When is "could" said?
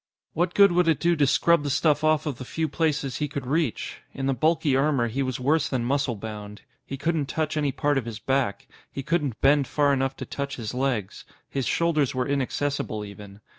3.27-3.45